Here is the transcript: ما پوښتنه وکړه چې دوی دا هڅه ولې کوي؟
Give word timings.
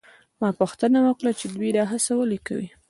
ما 0.41 0.49
پوښتنه 0.59 0.99
وکړه 1.07 1.31
چې 1.39 1.45
دوی 1.55 1.69
دا 1.75 1.83
هڅه 1.91 2.11
ولې 2.17 2.39
کوي؟ 2.47 2.69